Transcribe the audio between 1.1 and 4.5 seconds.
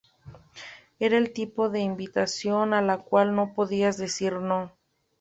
el tipo de invitación a la cual no podías decir